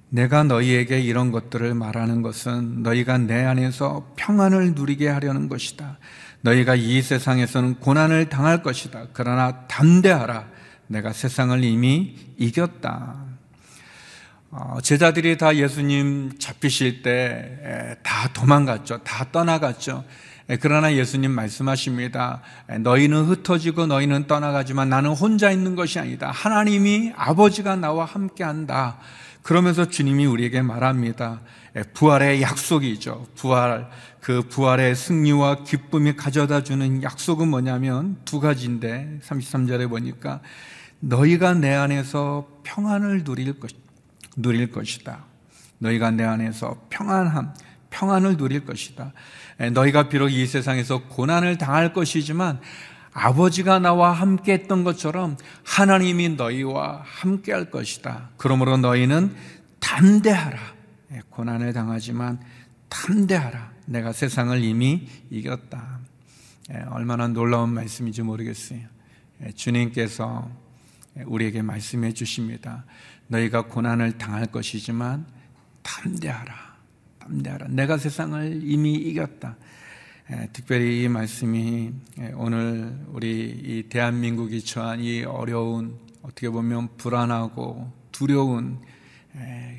내가 0.10 0.44
너희에게 0.44 1.02
이런 1.02 1.32
것들을 1.32 1.74
말하는 1.74 2.22
것은 2.22 2.84
너희가 2.84 3.18
내 3.18 3.44
안에서 3.44 4.14
평안을 4.16 4.74
누리게 4.74 5.10
하려는 5.10 5.50
것이다. 5.50 5.98
너희가 6.48 6.76
이 6.76 7.02
세상에서는 7.02 7.76
고난을 7.76 8.30
당할 8.30 8.64
것이다. 8.64 9.08
그러나 9.12 9.66
담대하라. 9.68 10.48
내가 10.88 11.12
세상을 11.12 11.62
이미 11.66 12.16
이겼다. 12.38 13.16
어, 14.52 14.78
제자들이 14.82 15.38
다 15.38 15.56
예수님 15.58 16.40
잡히실 16.40 17.02
때 17.04 17.98
다 18.02 18.30
도망갔죠. 18.32 19.00
다 19.04 19.26
떠나갔죠. 19.32 20.06
그러나 20.62 20.94
예수님 20.94 21.32
말씀하십니다. 21.32 22.42
너희는 22.80 23.26
흩어지고 23.26 23.88
너희는 23.88 24.28
떠나가지만 24.28 24.88
나는 24.88 25.10
혼자 25.10 25.52
있는 25.52 25.76
것이 25.76 26.00
아니다. 26.00 26.32
하나님이 26.32 27.12
아버지가 27.18 27.76
나와 27.76 28.06
함께 28.06 28.46
한다. 28.46 29.00
그러면서 29.42 29.90
주님이 29.90 30.26
우리에게 30.26 30.62
말합니다. 30.62 31.42
부활의 31.94 32.42
약속이죠. 32.42 33.28
부활. 33.36 33.90
그 34.28 34.42
부활의 34.42 34.94
승리와 34.94 35.63
기쁨이 35.63 36.18
가져다 36.18 36.62
주는 36.62 37.02
약속은 37.02 37.48
뭐냐면 37.48 38.18
두 38.26 38.42
가지인데 38.42 39.22
33절에 39.24 39.88
보니까 39.88 40.42
너희가 41.00 41.54
내 41.54 41.74
안에서 41.74 42.46
평안을 42.63 43.24
누릴 43.24 43.58
것 43.58 43.72
누릴 44.36 44.70
것이다. 44.70 45.24
너희가 45.78 46.12
내 46.12 46.26
안에서 46.26 46.76
평안함, 46.90 47.54
평안을 47.90 48.36
누릴 48.36 48.66
것이다. 48.66 49.13
너희가 49.72 50.10
비록 50.10 50.28
이 50.28 50.46
세상에서 50.46 51.04
고난을 51.08 51.58
당할 51.58 51.94
것이지만 51.94 52.60
아버지가 53.13 53.80
나와 53.80 54.12
함께 54.12 54.52
했던 54.52 54.84
것처럼 54.84 55.38
하나님이 55.63 56.36
너희와 56.36 57.02
함께 57.06 57.54
할 57.54 57.72
것이다. 57.72 58.32
그러므로 58.36 58.76
너희는 58.76 59.34
담대하라. 59.80 60.60
고난을 61.30 61.72
당하지만 61.72 62.42
담대하라. 62.89 63.73
내가 63.86 64.12
세상을 64.12 64.63
이미 64.63 65.08
이겼다. 65.30 66.00
예, 66.71 66.80
얼마나 66.89 67.28
놀라운 67.28 67.73
말씀인지 67.73 68.21
모르겠어요. 68.21 68.82
예, 69.43 69.52
주님께서 69.52 70.50
우리에게 71.26 71.62
말씀해 71.62 72.13
주십니다. 72.13 72.86
너희가 73.28 73.63
고난을 73.63 74.17
당할 74.17 74.47
것이지만 74.47 75.26
담대하라. 75.84 76.78
담대하라. 77.19 77.67
내가 77.69 77.97
세상을 77.97 78.62
이미 78.63 78.93
이겼다. 78.95 79.56
예, 80.32 80.50
특별히 80.52 81.04
이 81.04 81.08
말씀이 81.08 81.93
오늘 82.36 82.97
우리 83.08 83.50
이 83.63 83.84
대한민국이 83.88 84.63
처한 84.63 85.00
이 85.00 85.23
어려운 85.23 85.97
어떻게 86.21 86.50
보면 86.50 86.97
불안하고 86.97 87.93
두려운 88.12 88.82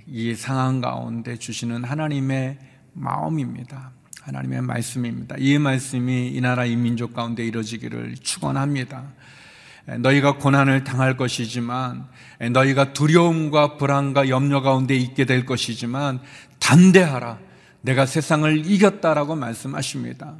이 0.06 0.34
상황 0.34 0.80
가운데 0.80 1.36
주시는 1.36 1.84
하나님의 1.84 2.58
마음입니다. 2.98 3.92
하나님의 4.22 4.62
말씀입니다. 4.62 5.36
이 5.38 5.58
말씀이 5.58 6.28
이 6.28 6.40
나라 6.40 6.64
이 6.64 6.76
민족 6.76 7.14
가운데 7.14 7.44
이루어지기를 7.46 8.16
축원합니다. 8.20 9.04
너희가 10.00 10.36
고난을 10.36 10.84
당할 10.84 11.16
것이지만 11.16 12.06
너희가 12.52 12.92
두려움과 12.92 13.78
불안과 13.78 14.28
염려 14.28 14.60
가운데 14.60 14.94
있게 14.94 15.24
될 15.24 15.46
것이지만 15.46 16.20
담대하라. 16.58 17.38
내가 17.80 18.04
세상을 18.04 18.66
이겼다라고 18.66 19.34
말씀하십니다. 19.34 20.34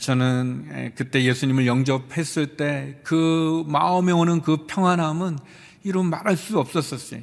저는 0.00 0.92
그때 0.96 1.24
예수님을 1.24 1.66
영접했을 1.66 2.56
때 2.56 3.00
그 3.04 3.64
마음에 3.66 4.12
오는 4.12 4.42
그 4.42 4.66
평안함은 4.66 5.38
이루 5.84 6.02
말할 6.02 6.36
수 6.36 6.58
없었었어요. 6.58 7.20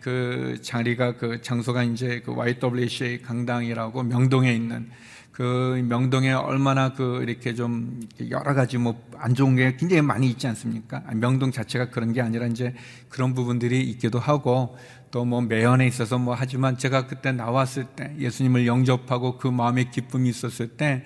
그 0.00 0.58
자리가 0.60 1.16
그 1.16 1.40
장소가 1.42 1.84
이제 1.84 2.20
그 2.24 2.32
YWCA 2.32 3.22
강당이라고 3.22 4.02
명동에 4.02 4.52
있는 4.52 4.90
그 5.30 5.80
명동에 5.88 6.32
얼마나 6.32 6.92
그 6.92 7.22
이렇게 7.22 7.54
좀 7.54 8.00
여러 8.28 8.52
가지 8.54 8.78
뭐 8.78 9.10
안 9.22 9.34
좋은 9.34 9.54
게 9.54 9.76
굉장히 9.76 10.00
많이 10.02 10.28
있지 10.30 10.46
않습니까? 10.48 11.02
명동 11.14 11.52
자체가 11.52 11.90
그런 11.90 12.12
게 12.14 12.22
아니라 12.22 12.46
이제 12.46 12.74
그런 13.10 13.34
부분들이 13.34 13.82
있기도 13.90 14.18
하고 14.18 14.76
또 15.10 15.24
뭐 15.24 15.40
매연에 15.42 15.86
있어서 15.86 16.18
뭐 16.18 16.34
하지만 16.36 16.78
제가 16.78 17.06
그때 17.06 17.30
나왔을 17.32 17.84
때 17.84 18.14
예수님을 18.18 18.66
영접하고 18.66 19.36
그 19.38 19.46
마음의 19.48 19.90
기쁨이 19.90 20.28
있었을 20.30 20.68
때 20.68 21.04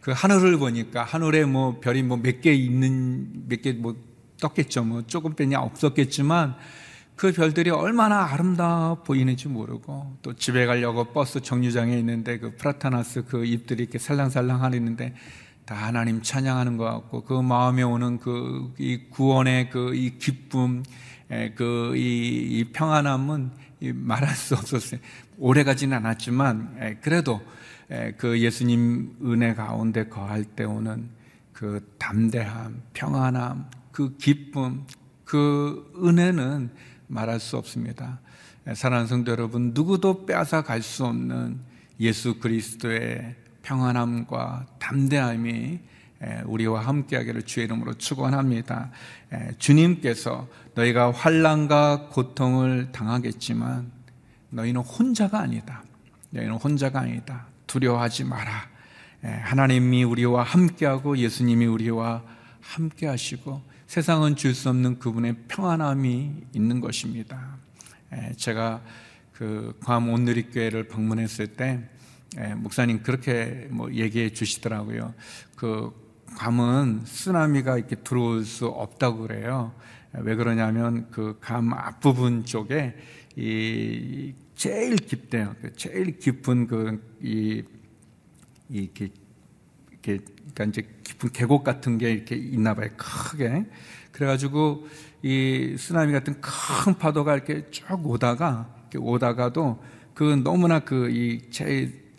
그 0.00 0.12
하늘을 0.12 0.56
보니까 0.58 1.02
하늘에 1.02 1.44
뭐 1.44 1.80
별이 1.80 2.04
뭐 2.04 2.16
몇 2.18 2.40
개 2.40 2.52
있는 2.54 3.48
몇 3.48 3.60
개 3.62 3.72
뭐 3.72 3.96
떴겠죠. 4.40 4.84
뭐 4.84 5.02
조금 5.06 5.34
빼냐 5.34 5.60
없었겠지만 5.60 6.56
그 7.16 7.32
별들이 7.32 7.70
얼마나 7.70 8.26
아름다워 8.26 9.02
보이는지 9.02 9.48
모르고 9.48 10.18
또 10.22 10.34
집에 10.34 10.66
가려고 10.66 11.04
버스 11.04 11.40
정류장에 11.40 11.98
있는데 11.98 12.38
그 12.38 12.54
프라타나스 12.56 13.24
그 13.24 13.44
잎들이 13.46 13.84
이렇게 13.84 13.98
살랑살랑 13.98 14.62
하는데 14.62 15.14
다 15.64 15.74
하나님 15.74 16.22
찬양하는 16.22 16.76
것 16.76 16.84
같고 16.84 17.24
그 17.24 17.40
마음에 17.40 17.82
오는 17.82 18.18
그 18.18 18.74
이 18.78 19.08
구원의 19.10 19.70
그 19.70 19.94
이 19.94 20.18
기쁨 20.18 20.82
그이 21.56 22.66
평안함은 22.72 23.50
말할 23.94 24.34
수 24.34 24.54
없었어요. 24.54 25.00
오래 25.38 25.64
가지는 25.64 25.96
않았지만 25.96 26.98
그래도 27.02 27.40
그 28.18 28.40
예수님 28.40 29.16
은혜 29.24 29.54
가운데 29.54 30.08
거할 30.08 30.44
때 30.44 30.64
오는 30.64 31.08
그 31.52 31.94
담대함, 31.98 32.82
평안함, 32.92 33.70
그 33.96 34.14
기쁨, 34.18 34.84
그 35.24 35.90
은혜는 36.04 36.68
말할 37.06 37.40
수 37.40 37.56
없습니다. 37.56 38.20
사랑하는 38.74 39.06
성도 39.06 39.32
여러분, 39.32 39.70
누구도 39.72 40.26
빼앗아 40.26 40.64
갈 40.64 40.82
수 40.82 41.06
없는 41.06 41.60
예수 41.98 42.38
그리스도의 42.38 43.36
평안함과 43.62 44.66
담대함이 44.78 45.78
우리와 46.44 46.82
함께하기를 46.82 47.44
주의 47.44 47.64
이름으로 47.64 47.94
축원합니다. 47.94 48.90
주님께서 49.56 50.46
너희가 50.74 51.12
환란과 51.12 52.10
고통을 52.10 52.92
당하겠지만 52.92 53.90
너희는 54.50 54.82
혼자가 54.82 55.40
아니다. 55.40 55.84
너희는 56.32 56.56
혼자가 56.56 57.00
아니다. 57.00 57.46
두려워하지 57.66 58.24
마라. 58.24 58.68
하나님이 59.22 60.04
우리와 60.04 60.42
함께하고 60.42 61.16
예수님이 61.16 61.64
우리와 61.64 62.22
함께하시고 62.60 63.75
세상은 63.86 64.34
줄 64.36 64.54
수 64.54 64.68
없는 64.68 64.98
그분의 64.98 65.36
평안함이 65.48 66.32
있는 66.54 66.80
것입니다. 66.80 67.56
제가 68.36 68.82
그 69.32 69.74
괌 69.80 70.08
온누리교회를 70.12 70.88
방문했을 70.88 71.48
때 71.48 71.88
목사님 72.56 73.02
그렇게 73.02 73.68
뭐 73.70 73.92
얘기해 73.92 74.30
주시더라고요. 74.30 75.14
그 75.54 75.92
괌은 76.36 77.02
쓰나미가 77.04 77.78
이렇게 77.78 77.96
들어올 77.96 78.44
수 78.44 78.66
없다고 78.66 79.26
그래요. 79.26 79.74
왜 80.12 80.34
그러냐면 80.34 81.10
그괌 81.10 81.72
앞부분 81.72 82.44
쪽에 82.44 82.96
이 83.36 84.34
제일 84.54 84.96
깊대요. 84.96 85.54
그 85.60 85.72
제일 85.74 86.18
깊은 86.18 86.66
그이 86.66 87.62
이렇게 88.70 89.10
이렇게 90.12 90.24
그러니까 90.54 90.64
이제 90.64 90.88
깊은 91.04 91.32
계곡 91.32 91.64
같은 91.64 91.98
게 91.98 92.12
이렇게 92.12 92.36
있나 92.36 92.74
봐요. 92.74 92.88
크게. 92.96 93.66
그래가지고 94.12 94.86
이 95.22 95.76
쓰나미 95.78 96.12
같은 96.12 96.40
큰 96.40 96.94
파도가 96.94 97.34
이렇게 97.34 97.70
쭉 97.70 98.06
오다가 98.06 98.74
이렇게 98.90 98.98
오다가도 98.98 99.82
그 100.14 100.22
너무나 100.42 100.80
그 100.80 101.08
이 101.10 101.40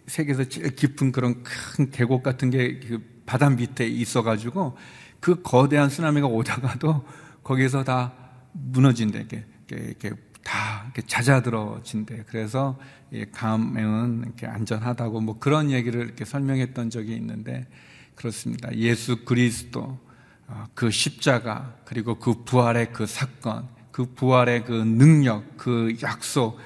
세계에서 0.07 0.45
제일 0.45 0.75
깊은 0.75 1.11
그런 1.11 1.43
큰 1.43 1.89
계곡 1.91 2.23
같은 2.23 2.49
게 2.49 2.79
그 2.79 3.17
바다 3.25 3.49
밑에 3.49 3.85
있어가지고 3.85 4.77
그 5.19 5.41
거대한 5.43 5.89
쓰나미가 5.89 6.27
오다가도 6.27 7.05
거기서 7.43 7.83
다 7.83 8.13
무너진대 8.53 9.19
이렇게 9.19 9.45
이렇게, 9.69 10.11
다 10.47 10.83
이렇게 10.85 11.01
잦아들어진대. 11.01 12.23
그래서 12.27 12.79
이 13.11 13.25
감행은 13.25 14.23
이렇게 14.25 14.47
안전하다고 14.47 15.19
뭐 15.19 15.39
그런 15.39 15.71
얘기를 15.71 16.01
이렇게 16.05 16.23
설명했던 16.23 16.89
적이 16.89 17.15
있는데 17.15 17.67
그렇습니다. 18.15 18.73
예수 18.75 19.25
그리스도 19.25 19.99
어, 20.47 20.65
그 20.73 20.89
십자가 20.89 21.75
그리고 21.83 22.17
그 22.17 22.45
부활의 22.45 22.93
그 22.93 23.05
사건, 23.05 23.67
그 23.91 24.05
부활의 24.05 24.63
그 24.63 24.71
능력, 24.71 25.57
그 25.57 25.97
약속 26.01 26.57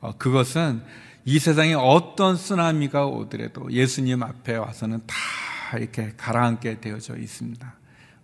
어, 0.00 0.16
그것은 0.16 0.82
이 1.26 1.38
세상에 1.38 1.74
어떤 1.74 2.36
쓰나미가 2.36 3.06
오더라도 3.06 3.70
예수님 3.70 4.22
앞에 4.22 4.56
와서는 4.56 5.02
다다 5.06 5.78
이렇게 5.78 6.14
가라앉게 6.16 6.80
되어져 6.80 7.18
있습니다. 7.18 7.74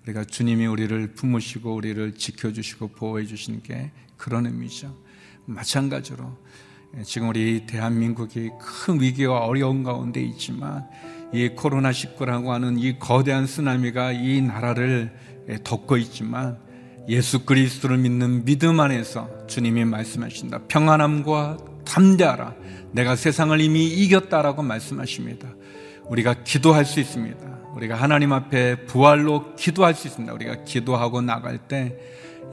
우리가 0.05 0.25
주님이 0.25 0.67
우리를 0.67 1.15
품으시고 1.15 1.75
우리를 1.75 2.15
지켜주시고 2.15 2.89
보호해 2.89 3.25
주시는 3.27 3.63
게 3.63 3.93
그런 4.17 4.47
의미죠. 4.47 4.97
마찬가지로 5.47 6.37
지금 7.05 7.29
우리 7.29 7.67
대한민국이 7.67 8.51
큰 8.61 9.01
위기와 9.01 9.41
어려운 9.41 9.83
가운데 9.83 10.21
있지만 10.21 10.87
이 11.33 11.51
코로나19라고 11.51 12.49
하는 12.49 12.79
이 12.79 12.99
거대한 12.99 13.47
쓰나미가 13.47 14.13
이 14.13 14.43
나라를 14.43 15.13
덮고 15.65 15.97
있지만 15.97 16.59
예수 17.09 17.45
그리스도를 17.45 17.99
믿는 17.99 18.45
믿음 18.45 18.79
안에서 18.81 19.47
주님이 19.47 19.85
말씀하신다. 19.85 20.67
평안함과 20.69 21.59
담대하라. 21.85 22.55
내가 22.93 23.17
세상을 23.17 23.59
이미 23.61 23.87
이겼다라고 23.87 24.63
말씀하십니다. 24.63 25.49
우리가 26.07 26.45
기도할 26.45 26.85
수 26.85 27.01
있습니다. 27.01 27.62
우리가 27.75 27.95
하나님 27.95 28.33
앞에 28.33 28.87
부활로 28.87 29.55
기도할 29.57 29.95
수 29.95 30.07
있습니다. 30.09 30.33
우리가 30.33 30.65
기도하고 30.65 31.21
나갈 31.21 31.59
때 31.59 31.99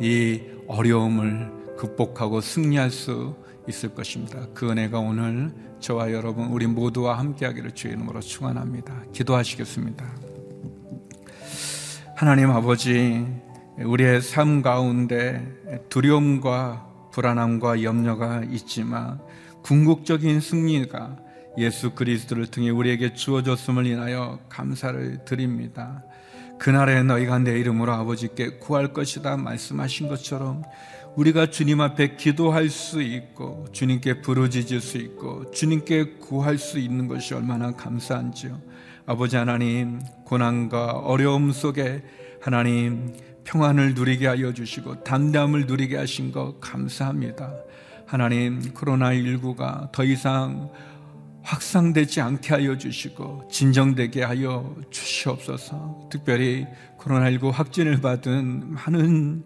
이 0.02 0.42
어려움을 0.68 1.76
극복하고 1.78 2.40
승리할 2.40 2.90
수 2.90 3.36
있을 3.68 3.94
것입니다. 3.94 4.48
그 4.54 4.70
은혜가 4.70 5.00
오늘 5.00 5.52
저와 5.82 6.14
여러분 6.14 6.48
우리 6.48 6.68
모두와 6.68 7.18
함께하기를 7.20 7.72
주의 7.72 7.94
이름으로 7.94 8.22
축원합니다. 8.22 8.94
기도하시겠습니다. 9.12 10.06
하나님 12.16 12.52
아버지 12.52 13.26
우리의 13.78 14.22
삶 14.22 14.62
가운데 14.62 15.46
두려움과 15.90 16.88
불안함과 17.12 17.84
염려가 17.84 18.44
있지만 18.52 19.20
궁극적인 19.64 20.40
승리가 20.40 21.18
예수 21.60 21.92
그리스도를 21.92 22.48
통해 22.48 22.70
우리에게 22.70 23.14
주어졌음을 23.14 23.86
인하여 23.86 24.40
감사를 24.50 25.26
드립니다. 25.26 26.04
그날에 26.58 27.04
너희가 27.04 27.40
내 27.40 27.58
이름으로 27.60 27.94
아버지께 27.94 28.60
구할 28.60 28.94
것이다 28.94 29.38
말씀하신 29.38 30.08
것처럼 30.10 30.64
우리가 31.16 31.50
주님 31.50 31.82
앞에 31.82 32.16
기도할 32.16 32.70
수 32.70 33.02
있고 33.02 33.68
주님께 33.72 34.22
부르짖을 34.22 34.80
수 34.80 34.98
있고 34.98 35.52
주님께 35.52 36.18
구할 36.20 36.58
수 36.58 36.80
있는 36.80 37.08
것이 37.08 37.34
얼마나 37.34 37.72
감사한지요. 37.72 38.60
아버지 39.06 39.36
하나님 39.36 40.00
고난과 40.26 40.92
어려움 41.00 41.52
속에 41.52 42.04
하나님 42.42 43.14
평안을 43.44 43.96
누리게 43.96 44.28
하여 44.28 44.54
주시고 44.54 45.04
담담을 45.04 45.66
누리게 45.66 45.98
하신 45.98 46.32
것 46.32 46.60
감사합니다. 46.62 47.52
하나님 48.06 48.60
코로나19가 48.74 49.92
더 49.92 50.04
이상 50.04 50.70
확산되지 51.44 52.22
않게 52.22 52.54
하여 52.54 52.78
주시고 52.78 53.48
진정되게 53.52 54.24
하여 54.24 54.76
주시옵소서. 54.90 56.10
특별히 56.12 56.68
코로나19 56.98 57.52
확진을 57.52 58.02
받은 58.02 58.74
많은 58.74 59.44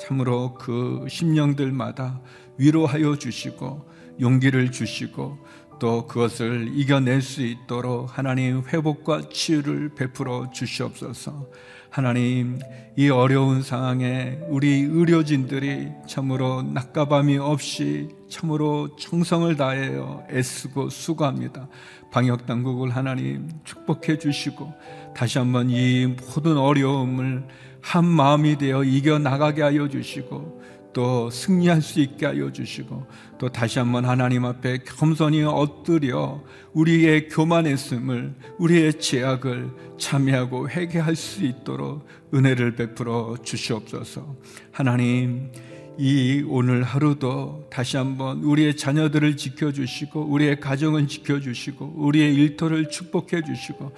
참으로 0.00 0.54
그 0.54 1.04
심령들마다 1.08 2.20
위로하여 2.58 3.16
주시고 3.16 3.88
용기를 4.20 4.70
주시고 4.72 5.38
또 5.78 6.06
그것을 6.06 6.70
이겨낼 6.74 7.22
수 7.22 7.42
있도록 7.42 8.16
하나님 8.16 8.62
회복과 8.66 9.28
치유를 9.30 9.94
베풀어 9.94 10.50
주시옵소서. 10.52 11.48
하나님, 11.92 12.58
이 12.96 13.10
어려운 13.10 13.60
상황에 13.62 14.38
우리 14.48 14.80
의료진들이 14.80 15.90
참으로 16.08 16.62
낮과밤이 16.62 17.36
없이 17.36 18.08
참으로 18.30 18.96
정성을 18.96 19.54
다하여 19.58 20.24
애쓰고 20.30 20.88
수고합니다. 20.88 21.68
방역 22.10 22.46
당국을 22.46 22.96
하나님 22.96 23.50
축복해 23.64 24.16
주시고 24.18 24.72
다시 25.14 25.36
한번 25.36 25.68
이 25.68 26.06
모든 26.06 26.56
어려움을 26.56 27.46
한 27.82 28.06
마음이 28.06 28.56
되어 28.56 28.84
이겨 28.84 29.18
나가게 29.18 29.60
하여 29.60 29.86
주시고 29.86 30.62
또 30.92 31.30
승리할 31.30 31.80
수 31.82 32.00
있게 32.00 32.26
하여 32.26 32.52
주시고 32.52 33.06
또 33.38 33.48
다시 33.48 33.78
한번 33.78 34.04
하나님 34.04 34.44
앞에 34.44 34.78
겸손히 34.84 35.42
엎드려 35.42 36.42
우리의 36.72 37.28
교만했음을 37.28 38.34
우리의 38.58 39.00
죄악을 39.00 39.70
참여하고 39.98 40.68
회개할 40.70 41.16
수 41.16 41.44
있도록 41.44 42.06
은혜를 42.34 42.76
베풀어 42.76 43.36
주시옵소서. 43.42 44.36
하나님 44.70 45.50
이 45.98 46.42
오늘 46.48 46.82
하루도 46.82 47.68
다시 47.70 47.98
한번 47.98 48.42
우리의 48.42 48.76
자녀들을 48.76 49.36
지켜주시고 49.36 50.22
우리의 50.22 50.58
가정을 50.58 51.06
지켜주시고 51.06 51.94
우리의 51.96 52.34
일터를 52.34 52.88
축복해 52.88 53.42
주시고 53.42 53.92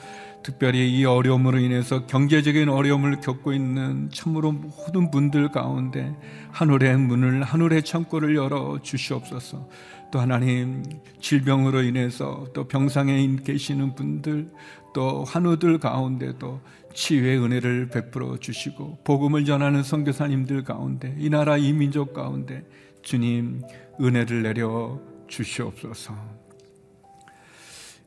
특별히 0.44 0.92
이 0.92 1.07
어려움으로 1.07 1.59
인해서 1.59 2.07
경제적인 2.07 2.68
어려움을 2.68 3.22
겪고 3.22 3.54
있는 3.54 4.11
참으로 4.12 4.52
모든 4.52 5.11
분들 5.11 5.50
가운데 5.50 6.14
하늘의 6.52 6.98
문을 6.98 7.42
하늘의 7.42 7.83
창고를 7.83 8.37
열어 8.37 8.78
주시옵소서. 8.83 9.66
또 10.12 10.20
하나님 10.20 10.85
질병으로 11.18 11.83
인해서 11.83 12.46
또 12.52 12.68
병상에 12.68 13.37
계시는 13.42 13.94
분들 13.94 14.52
또 14.92 15.24
한우들 15.24 15.78
가운데도 15.78 16.61
치유의 16.92 17.38
은혜를 17.38 17.88
베풀어 17.88 18.37
주시고 18.37 18.98
복음을 19.02 19.46
전하는 19.46 19.83
선교사님들 19.83 20.62
가운데 20.62 21.16
이 21.18 21.30
나라 21.30 21.57
이 21.57 21.72
민족 21.72 22.12
가운데 22.12 22.64
주님 23.02 23.62
은혜를 23.98 24.42
내려 24.42 25.00
주시옵소서. 25.26 26.43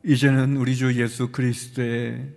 이제는 0.04 0.56
우리 0.56 0.76
주 0.76 0.94
예수 1.00 1.32
그리스도의 1.32 2.28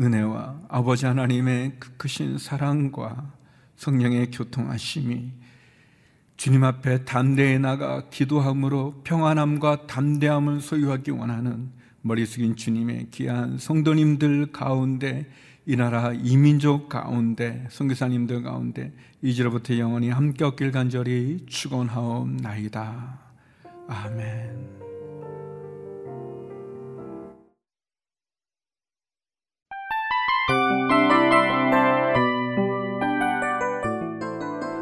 은혜와 0.00 0.62
아버지 0.68 1.06
하나님의 1.06 1.76
그 1.78 1.96
크신 1.96 2.38
사랑과 2.38 3.32
성령의 3.76 4.30
교통하심이 4.30 5.32
주님 6.36 6.64
앞에 6.64 7.04
담대히 7.04 7.58
나가 7.58 8.08
기도함으로 8.08 9.02
평안함과 9.04 9.86
담대함을 9.86 10.60
소유하기 10.60 11.10
원하는 11.10 11.70
머리 12.00 12.24
숙인 12.24 12.56
주님의 12.56 13.08
귀한 13.10 13.58
성도님들 13.58 14.52
가운데 14.52 15.28
이 15.66 15.76
나라 15.76 16.12
이민족 16.14 16.88
가운데 16.88 17.66
선교사님들 17.68 18.42
가운데 18.42 18.92
이제로부터 19.20 19.76
영원히 19.76 20.08
함께 20.08 20.44
없길 20.44 20.72
간절히 20.72 21.44
축원하옵나이다. 21.46 23.18
아멘. 23.88 24.89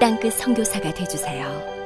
땅끝 0.00 0.32
성교사가 0.32 0.94
되주세요 0.94 1.79